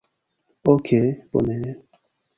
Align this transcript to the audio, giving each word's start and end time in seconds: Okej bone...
Okej 0.73 1.07
bone... 1.31 1.59